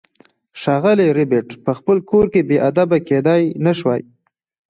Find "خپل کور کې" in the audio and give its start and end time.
1.77-2.41